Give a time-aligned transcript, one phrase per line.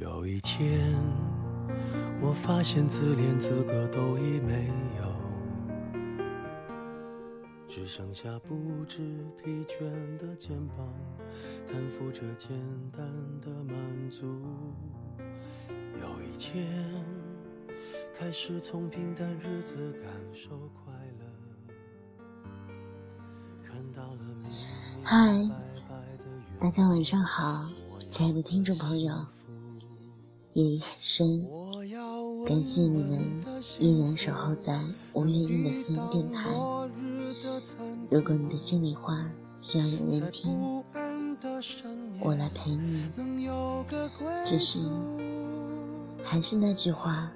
[0.00, 0.96] 有一天，
[2.22, 5.04] 我发现自怜资格都已没有，
[7.68, 8.96] 只剩下不知
[9.36, 9.84] 疲倦
[10.16, 10.88] 的肩膀，
[11.70, 12.48] 担负着简
[12.90, 13.06] 单
[13.42, 13.76] 的满
[14.10, 14.24] 足。
[16.00, 16.66] 有一天，
[18.18, 20.48] 开始从平淡日子感受
[20.82, 21.74] 快乐，
[23.62, 24.50] 看到了明
[25.04, 25.46] 嗨
[26.58, 27.68] 大家晚上好，
[28.08, 29.14] 亲爱的听众朋友，
[30.60, 31.46] 夜已很深，
[32.46, 33.18] 感谢你们
[33.78, 34.78] 依然守候在
[35.14, 36.50] 吴月英的私人电台。
[38.10, 39.24] 如果你的心里话
[39.60, 40.82] 需要有人听，
[42.20, 43.04] 我来陪你。
[43.16, 44.80] 能有个归只是
[46.22, 47.32] 还是那句话，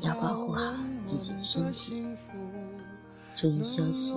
[0.00, 2.04] 要保护好自己的身体，
[3.34, 4.12] 注意休息。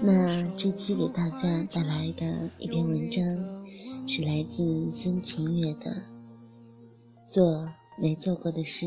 [0.00, 3.24] 那这期给大家带来的一篇文章，
[4.10, 5.90] 是来自孙晴月的
[7.28, 8.86] 《做没做过的事，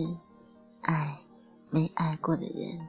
[0.82, 1.16] 爱
[1.70, 2.80] 没爱过的人》。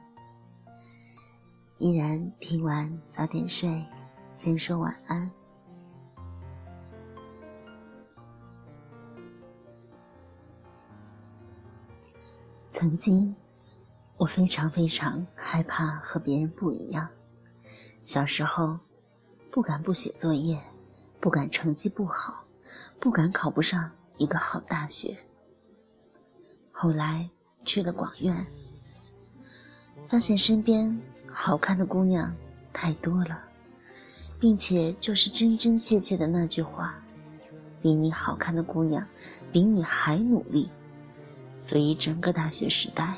[1.77, 3.85] 依然听完早点睡，
[4.33, 5.29] 先说晚安。
[12.71, 13.35] 曾经，
[14.17, 17.07] 我非常非常害怕和别人不一样。
[18.05, 18.79] 小时候，
[19.51, 20.59] 不敢不写作业，
[21.23, 22.43] 不敢成绩不好，
[22.99, 25.15] 不敢考不上一个好大学。
[26.69, 27.29] 后来
[27.63, 28.45] 去了广院，
[30.09, 30.99] 发现身边
[31.31, 32.35] 好看的姑娘
[32.73, 33.41] 太多了，
[34.37, 36.93] 并且就是真真切切的那句话：
[37.81, 39.07] 比你好看的姑娘，
[39.49, 40.69] 比你还努力。
[41.57, 43.15] 所以整个大学时代，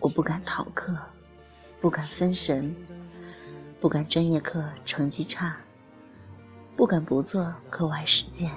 [0.00, 0.98] 我不敢逃课，
[1.80, 2.74] 不敢分神。
[3.80, 5.56] 不敢专业课成绩差，
[6.76, 8.50] 不敢不做课外实践，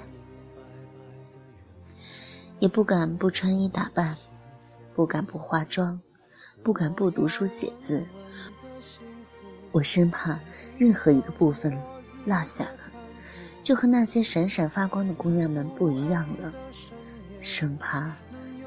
[2.58, 4.16] 也不敢不穿衣打扮，
[4.94, 6.00] 不敢不化妆，
[6.62, 8.04] 不敢不读书写字。
[9.70, 10.40] 我生怕
[10.78, 11.78] 任何一个部分
[12.24, 12.92] 落下了，
[13.62, 16.52] 就和那些闪闪发光的姑娘们不一样了，
[17.42, 18.10] 生怕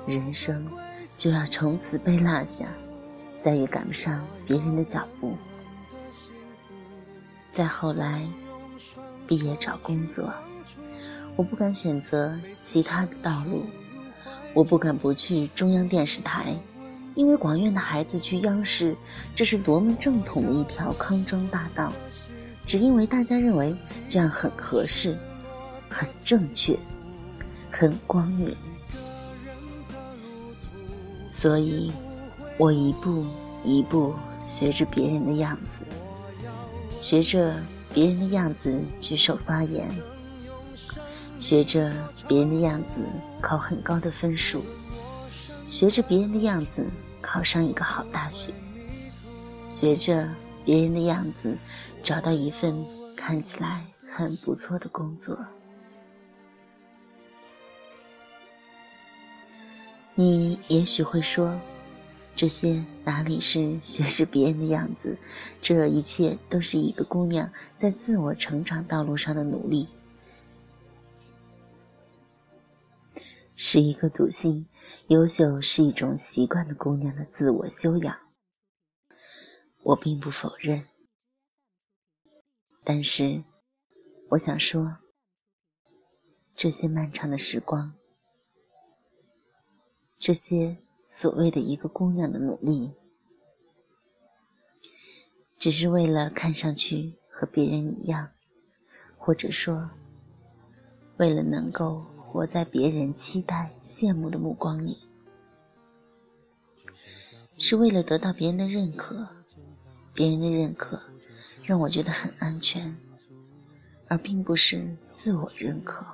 [0.06, 0.72] 人生
[1.18, 2.68] 就要从此被落下，
[3.40, 5.36] 再也赶不上别人的脚步。
[7.52, 8.26] 再后来，
[9.30, 10.34] 毕业找工作，
[11.36, 13.64] 我不敢选择其他的道路，
[14.56, 16.58] 我不敢不去中央电视台，
[17.14, 18.98] 因为广院的孩子去央视，
[19.36, 21.94] 这是多么正统的一条康庄大道，
[22.66, 25.16] 只因为大家认为这样很合适，
[25.88, 26.76] 很正确，
[27.70, 28.58] 很光明，
[31.30, 31.92] 所以，
[32.58, 33.28] 我一步
[33.64, 35.82] 一步学着别人的样子。
[37.00, 37.56] 学着
[37.94, 39.90] 别人的样子举手发言，
[41.38, 41.92] 学着
[42.28, 43.00] 别人的样子
[43.42, 44.64] 考很高的分数，
[45.68, 46.86] 学着别人的样子
[47.20, 48.54] 考上一个好大学，
[49.70, 50.30] 学着
[50.64, 51.58] 别人的样子
[52.04, 52.86] 找到一份
[53.16, 53.84] 看起来
[54.16, 55.38] 很不错的工作。
[60.14, 61.60] 你也许会说。
[62.40, 65.18] 这些哪里是学着别人的样子？
[65.62, 69.90] 这一切都是一个姑娘在自我成长道路上的努力，
[73.58, 74.70] 是一个笃信
[75.08, 78.18] 优秀是一种习惯的姑娘的自我修养。
[79.84, 80.88] 我并不否认，
[82.86, 83.44] 但是
[84.30, 85.00] 我想说，
[86.56, 87.96] 这些漫长的时光，
[90.18, 90.78] 这些。
[91.12, 92.94] 所谓的一个姑娘的努力，
[95.58, 98.30] 只是为了看上去和别人一样，
[99.18, 99.90] 或者说，
[101.18, 105.00] 为了能够活在别人期待、羡慕的目光里，
[107.58, 109.28] 是为了得到别人的认可。
[110.14, 111.02] 别人的认可
[111.64, 112.96] 让我觉得很安全，
[114.08, 116.06] 而并不是自我认可。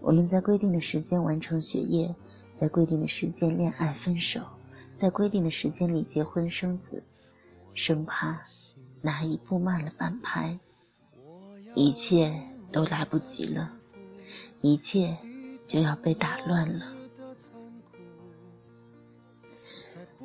[0.00, 2.14] 我们在规定的时间完成学业，
[2.54, 4.40] 在规定的时间恋爱分手，
[4.94, 7.02] 在规定的时间里结婚生子，
[7.74, 8.40] 生怕
[9.02, 10.56] 哪一步慢了半拍，
[11.74, 12.40] 一切
[12.70, 13.72] 都来不及了，
[14.60, 15.16] 一切
[15.66, 16.94] 就要被打乱了。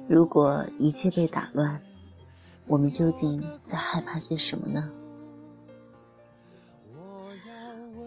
[0.08, 1.82] 如果一切被打乱，
[2.68, 4.92] 我们究竟在害怕些什么呢？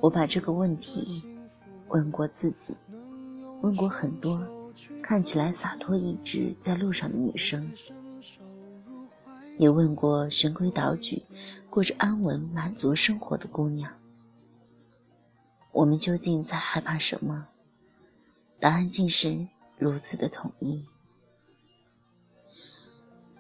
[0.01, 1.25] 我把这个问题。
[1.89, 2.77] 问过自己，
[3.61, 4.47] 问过很多
[5.03, 7.71] 看起来洒脱一直在路上的女生，
[9.59, 11.23] 也问过循规蹈矩、
[11.71, 13.93] 过着安稳满足生活的姑娘。
[15.73, 17.47] 我们究竟在害怕什么？
[18.61, 19.47] 答案竟是
[19.77, 20.85] 如此的统一。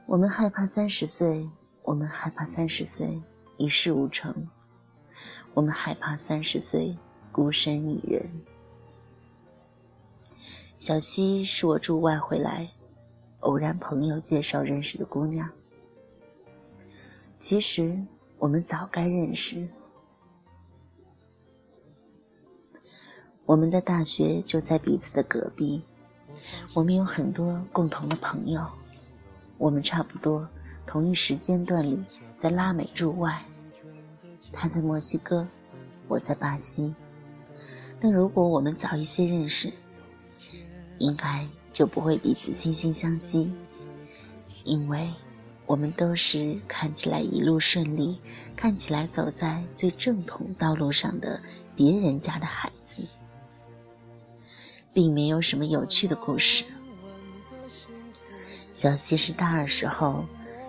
[0.06, 1.49] 我们害怕三十岁，
[1.82, 3.23] 我们害怕三十岁
[3.56, 4.49] 一事无成，
[5.55, 6.99] 我们害怕三十岁
[7.35, 8.31] 孤身一人。
[10.79, 12.71] 小溪是我驻外回来，
[13.41, 15.51] 偶然朋友介绍认识的姑娘。
[17.37, 18.01] 其实
[18.39, 19.67] 我们早该认识。
[23.45, 25.83] 我们的大学就在彼此的隔壁，
[26.73, 28.65] 我们有很多共同的朋友，
[29.59, 30.49] 我们差不多
[30.87, 32.01] 同一时间段里
[32.39, 33.45] 在拉美驻外，
[34.53, 35.49] 他在墨西哥，
[36.07, 36.95] 我在巴西。
[38.05, 39.73] 但如果我们早一些认识，
[40.99, 43.51] 应该就不会彼此惺惺相惜，
[44.62, 45.11] 因为
[45.65, 48.19] 我们都是看起来一路顺利，
[48.55, 51.41] 看起来走在最正统道路上的
[51.75, 53.03] 别人家的孩子。
[54.93, 56.62] 并没有什么有趣的故事。
[58.75, 60.27] 小西是大二时候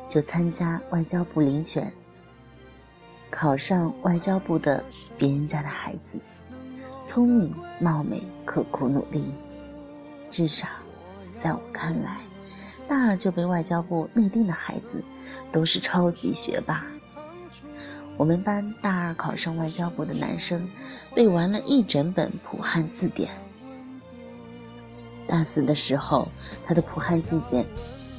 [0.08, 1.92] 就参加外交部遴选，
[3.30, 4.82] 考上外交部的
[5.18, 6.18] 别人家的孩子，
[7.06, 9.32] 聪明、貌美、刻苦努力。
[10.30, 10.68] 至少，
[11.38, 12.18] 在我看来，
[12.88, 15.02] 大二就被外交部内定的孩子
[15.52, 16.84] 都是超级学霸。
[18.18, 20.68] 我们班大二考上外交部的男生，
[21.14, 23.30] 背完了一整本普汉字典。
[25.28, 26.28] 大四的时候，
[26.64, 27.66] 他的普汉字典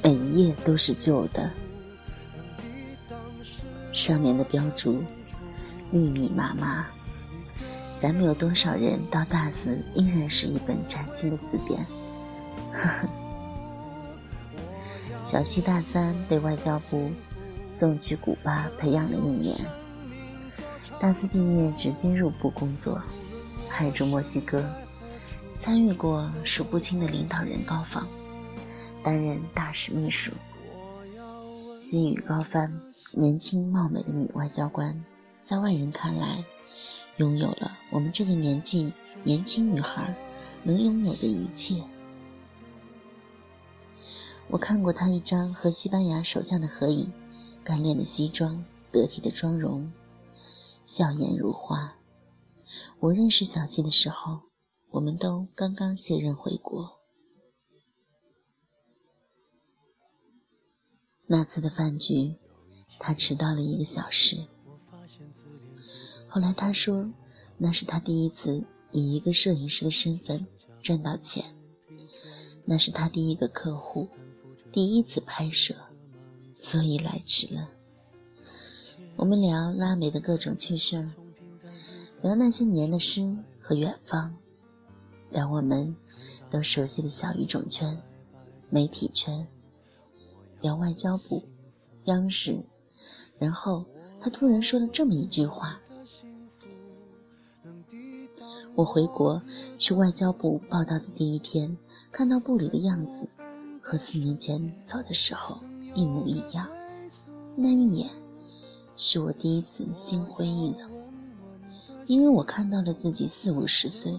[0.03, 1.51] 每一页都是旧的，
[3.91, 5.03] 上面的标注
[5.91, 6.85] 密密麻麻。
[7.99, 11.85] 咱们有多少人到大四依然是一本崭新的字典？
[12.71, 13.09] 呵呵。
[15.25, 17.11] 小西大三被外交部
[17.67, 19.57] 送去古巴培养了一年，
[20.99, 23.01] 大四毕业直接入部工作，
[23.69, 24.63] 派驻墨西哥。
[25.59, 28.07] 参与过数不清的领导人高访，
[29.01, 30.31] 担任大使秘书。
[31.75, 32.71] 西语高帆，
[33.11, 35.03] 年轻貌美的女外交官，
[35.43, 36.43] 在外人看来，
[37.17, 38.91] 拥有了我们这个年纪
[39.23, 40.15] 年轻女孩
[40.63, 41.83] 能拥有的一切。
[44.49, 47.11] 我看过她一张和西班牙首相的合影，
[47.63, 49.91] 干练的西装，得体的妆容，
[50.85, 51.97] 笑颜如花。
[52.99, 54.47] 我认识小七的时候。
[54.91, 56.97] 我们都刚刚卸任回国。
[61.27, 62.37] 那次的饭局，
[62.97, 64.47] 他迟到了一个小时。
[66.37, 67.09] 后来他说，
[67.57, 70.45] 那是他第一次以一个摄影师的身份
[70.83, 71.43] 赚到钱，
[72.63, 74.07] 那是他第一个客户，
[74.71, 75.73] 第一次拍摄，
[76.59, 77.67] 所以来迟了。
[79.15, 81.11] 我们聊拉美的各种趣事儿，
[82.21, 84.37] 聊那些年的诗和远方。
[85.31, 85.95] 聊我们
[86.51, 87.99] 都熟悉的小语种圈、
[88.69, 89.47] 媒体圈，
[90.61, 91.41] 聊外交部、
[92.03, 92.63] 央视，
[93.39, 93.83] 然后
[94.21, 95.81] 他突然说了这么一句话
[98.77, 99.41] ：“我回国
[99.79, 101.75] 去外交部报道的第一天，
[102.11, 103.27] 看到部里的样子，
[103.81, 105.57] 和四年前走的时候
[105.95, 106.69] 一模一样。
[107.55, 108.07] 那一眼，
[108.95, 110.91] 是我第一次心灰意冷，
[112.05, 114.15] 因为我看到了自己四五十岁。”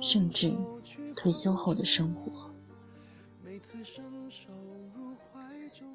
[0.00, 0.52] 甚至
[1.16, 2.50] 退休后的生活。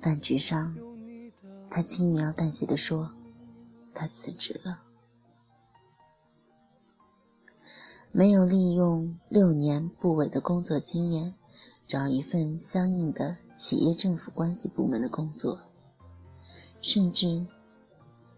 [0.01, 0.75] 饭局上，
[1.69, 3.11] 他轻描淡写的说
[3.93, 4.79] ：“他辞职了，
[8.11, 11.33] 没有利用六年部委的工作经验，
[11.87, 15.59] 找一份相应的企业政府关系部门的工作，
[16.81, 17.45] 甚至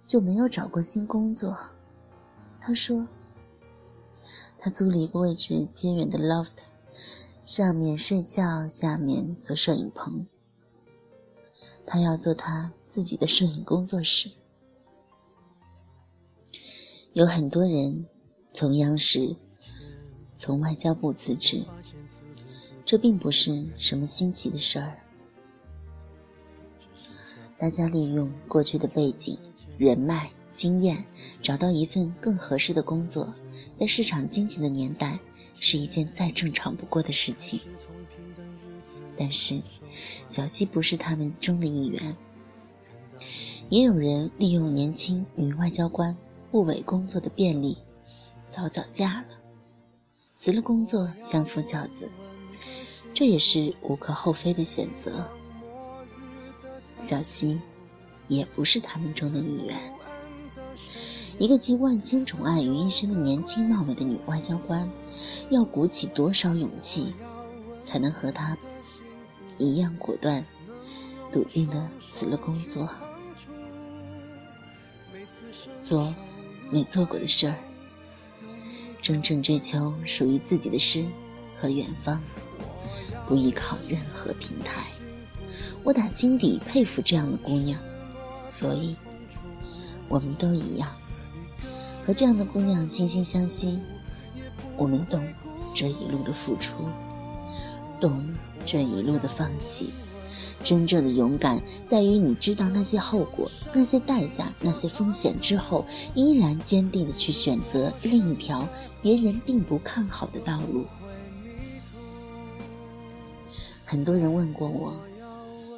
[0.06, 1.58] 就没有找过新工作。”
[2.60, 3.08] 他说。
[4.64, 6.66] 他租了一个位置偏远的 loft，
[7.44, 10.28] 上面睡觉，下面做摄影棚。
[11.84, 14.30] 他要做他自己的摄影工作室。
[17.14, 18.06] 有很多人
[18.54, 19.36] 从央视、
[20.42, 21.64] 从外交部辞职，
[22.84, 24.98] 这并不是什么新奇的事儿。
[27.60, 29.38] 大家利用过去的背景、
[29.78, 31.06] 人脉、经验，
[31.44, 33.32] 找到一份更合适的工作。
[33.76, 35.20] 在市场经济的年代，
[35.60, 37.62] 是一件再正常不过的事情。
[39.16, 39.62] 但是，
[40.28, 42.18] 小西不是他们中的一员。
[43.70, 46.18] 也有人利用年轻女外交官
[46.50, 47.78] 部委工作的便利，
[48.50, 49.28] 早早嫁了，
[50.42, 52.10] 辞了工作相夫教子，
[53.14, 55.24] 这也是无可厚非的选择。
[56.98, 57.62] 小西，
[58.28, 59.78] 也不是他们中的一员。
[61.38, 64.90] 一个集万千宠爱于一身的年轻貌美的女外交官，
[65.52, 67.14] 要鼓起多少勇气，
[67.84, 68.58] 才能和她
[69.60, 70.44] 一样果断、
[71.32, 72.90] 笃定的辞了工作，
[75.84, 76.12] 做
[76.72, 77.56] 没做过的事儿，
[79.12, 81.06] 真正追求属于自己的诗
[81.60, 82.24] 和远方，
[83.28, 84.86] 不依靠任何平台。
[85.84, 87.78] 我打心底佩服这样的姑娘，
[88.46, 88.96] 所以
[90.08, 90.90] 我们都一样，
[92.06, 93.78] 和这样的姑娘惺惺相惜。
[94.78, 95.22] 我们懂
[95.76, 96.88] 这一路的付出，
[98.00, 99.92] 懂这一路的放弃。
[100.64, 108.68] 真正的勇敢，在于你知道那些后果、那些代价、那些风险之后，依然坚定的去选择另一条
[109.02, 110.86] 别人并不看好的道路。
[113.86, 114.94] 很多人问过我。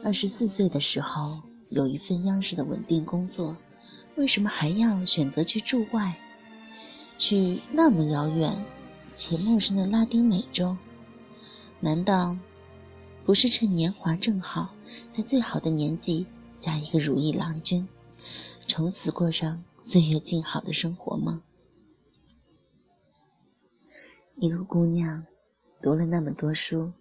[0.04, 3.56] 二十四岁的时候，有一份央视的稳定工作，
[4.18, 6.14] 为什么还要选择去驻外，
[7.18, 8.66] 去那么遥远
[9.14, 10.76] 且陌生的拉丁美洲？
[11.80, 12.36] 难道
[13.26, 14.76] 不是趁年华正好，
[15.10, 16.26] 在最好的年纪
[16.60, 17.88] 嫁一个如意郎君，
[18.68, 21.42] 从此过上岁月静好的生活吗？
[24.36, 25.26] 一个姑娘，
[25.82, 26.92] 读了那么多书。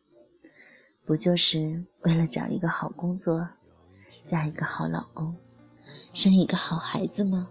[1.05, 3.49] 不就是为了找一个好工作，
[4.25, 5.35] 嫁一个好老公，
[6.15, 7.49] 生一个好孩子吗？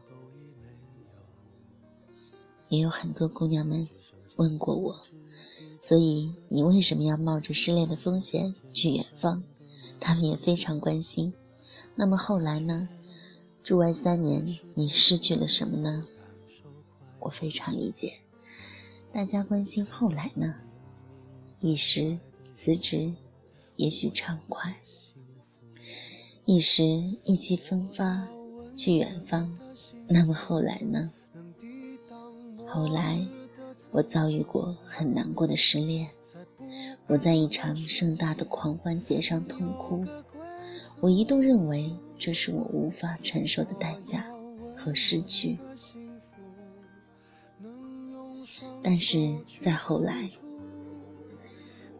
[2.70, 3.86] 也有很多姑娘们
[4.38, 5.04] 问过我，
[5.82, 9.44] 所以你为什么要冒着失恋的风险去远方？
[10.00, 11.34] 他们也非常关心。
[11.96, 12.88] 那么后来呢？
[13.64, 16.06] 驻外三年，你失去了什么呢？
[17.20, 18.14] 我非常理解，
[19.12, 20.56] 大家关心后来呢？
[21.60, 22.18] 一时
[22.54, 23.14] 辞职。
[23.78, 24.76] 也许畅快，
[26.46, 26.84] 一时
[27.24, 28.28] 意气风发，
[28.78, 29.58] 去远方。
[30.08, 31.10] 那么后来呢？
[32.68, 33.26] 后来，
[33.92, 36.08] 我遭遇过很难过的失恋。
[37.08, 40.06] 我在一场盛大的狂欢节上痛哭。
[41.00, 44.26] 我一度认为这是我无法承受的代价
[44.76, 45.58] 和失去。
[48.82, 50.30] 但是再后来，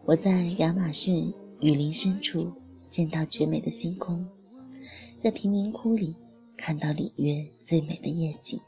[0.04, 1.32] 我在亚马逊。
[1.60, 2.52] 雨林深处
[2.90, 4.26] 见到绝美的星空，
[5.16, 6.16] 在贫民窟里
[6.56, 8.58] 看到里约最美的夜景，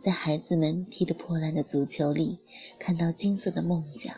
[0.00, 2.40] 在孩子们踢得破烂的足球里
[2.78, 4.14] 看到金色的梦想，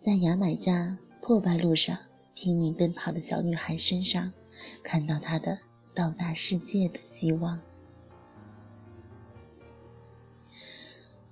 [0.00, 1.98] 在牙买加破败路上
[2.34, 4.32] 拼命奔跑的小女孩身上
[4.82, 5.58] 看到她的
[5.94, 7.60] 到达世界的希望。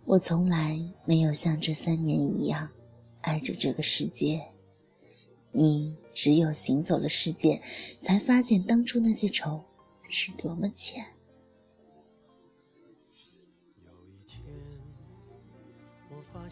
[0.05, 2.69] 我从来没有像这三年一样
[3.23, 4.43] 爱着这个世界。
[5.53, 7.62] 你只有行走了世界，
[8.01, 9.62] 才发现当初那些愁
[10.09, 11.07] 是多么浅。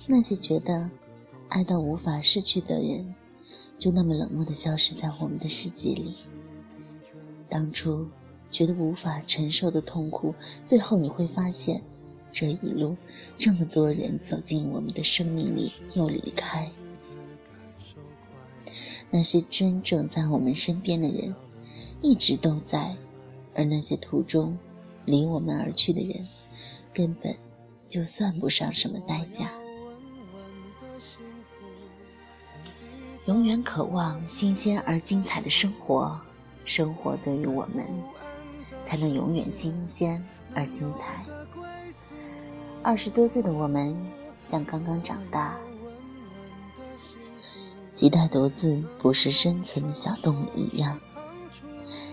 [0.06, 0.90] 那些觉得
[1.48, 3.14] 爱到无法失去的人，
[3.78, 6.16] 就那么冷漠的消失在我们的世界里。
[7.48, 8.08] 当初
[8.50, 11.82] 觉得无法承受的痛苦，最后你会发现，
[12.32, 12.96] 这一路
[13.38, 16.70] 这么多人走进我们的生命里，又离开。
[19.10, 21.34] 那些真正在我们身边的人，
[22.00, 22.96] 一直都在；
[23.54, 24.56] 而那些途中
[25.04, 26.26] 离我们而去的人，
[26.92, 27.34] 根本
[27.88, 29.50] 就算不上什么代价。
[33.30, 36.20] 永远渴望新鲜而精彩的生活，
[36.64, 37.86] 生活对于我们，
[38.82, 40.20] 才能永远新鲜
[40.52, 41.24] 而精彩。
[42.82, 43.96] 二十多岁的我们，
[44.40, 45.56] 像刚刚长大。
[47.94, 50.98] 期待独自不是生存的小动物一样，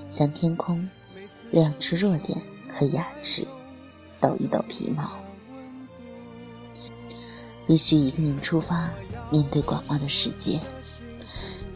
[0.09, 0.87] 向天空
[1.49, 3.43] 亮出弱点和牙齿，
[4.19, 5.09] 抖一抖皮毛。
[7.65, 8.91] 必须一个人出发，
[9.31, 10.59] 面对广袤的世界，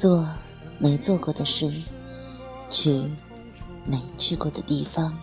[0.01, 0.27] 做
[0.79, 1.71] 没做过的事，
[2.71, 2.89] 去
[3.85, 5.15] 没去过的地方，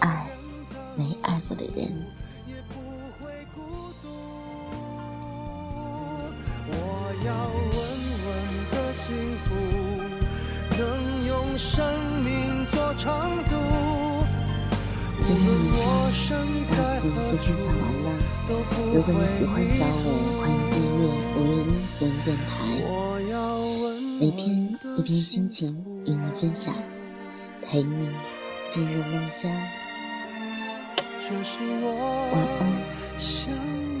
[0.00, 0.26] 爱
[0.94, 1.90] 没爱过的人。
[6.66, 7.48] 我要。
[8.92, 9.14] 幸
[9.46, 9.54] 福
[10.76, 11.82] 能用生
[12.22, 13.56] 命做长度。
[15.22, 15.88] 今天的文章
[16.76, 18.06] 到此就分享完了。
[18.92, 20.06] 如果你喜欢小五，
[20.38, 21.02] 欢迎订阅
[21.38, 21.66] 五月音
[21.98, 23.17] 私电台。
[24.20, 26.74] 每天一篇心情与你分享，
[27.62, 28.08] 陪你
[28.68, 29.48] 进入梦乡。
[32.32, 33.97] 晚安。